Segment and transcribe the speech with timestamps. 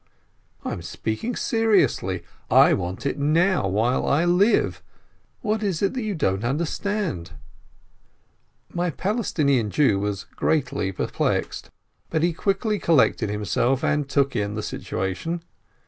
[0.65, 2.23] "I am speaking seriously.
[2.49, 4.81] I want it now, while I live!
[5.41, 7.33] What is it you don't understand?"
[8.73, 11.69] My Palestinian Jew was greatly perplexed,
[12.09, 15.43] but he quickly collected himself, and took in the situation.